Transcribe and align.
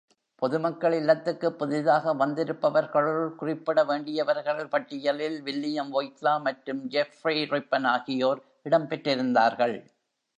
பொதுமக்கள் 0.41 0.93
இல்லத்துக்குப் 0.93 1.57
புதிதாக 1.57 2.13
வந்திருப்பவர்களுள் 2.13 3.27
குறிப்பிடவேண்டியவர்கள் 3.39 4.63
பட்டியலில் 4.67 5.41
வில்லியம் 5.41 5.91
வொய்ட்லா 5.93 6.41
மற்றும் 6.41 6.89
ஜெஃப்ரே 6.89 7.35
ரிப்பன் 7.51 7.87
ஆகியோர் 7.87 8.41
இடம்பெற்றிருந்தார்கள். 8.65 9.77